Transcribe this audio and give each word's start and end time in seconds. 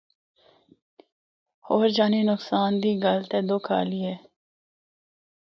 ہور 1.65 1.85
جانی 1.95 2.21
نقصان 2.31 2.71
دی 2.81 2.91
گل 3.03 3.19
تے 3.29 3.39
دُکھ 3.49 3.69
آلی 3.77 3.99
اے۔ 4.07 4.15